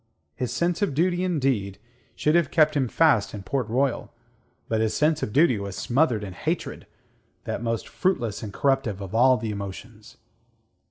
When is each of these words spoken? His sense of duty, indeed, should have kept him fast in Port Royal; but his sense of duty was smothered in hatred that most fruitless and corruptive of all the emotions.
His 0.33 0.51
sense 0.51 0.81
of 0.81 0.95
duty, 0.95 1.23
indeed, 1.23 1.77
should 2.15 2.33
have 2.33 2.49
kept 2.49 2.75
him 2.75 2.87
fast 2.87 3.35
in 3.35 3.43
Port 3.43 3.69
Royal; 3.69 4.11
but 4.67 4.81
his 4.81 4.95
sense 4.95 5.21
of 5.21 5.31
duty 5.31 5.59
was 5.59 5.75
smothered 5.75 6.23
in 6.23 6.33
hatred 6.33 6.87
that 7.43 7.61
most 7.61 7.87
fruitless 7.87 8.41
and 8.41 8.51
corruptive 8.51 8.99
of 8.99 9.13
all 9.13 9.37
the 9.37 9.51
emotions. 9.51 10.17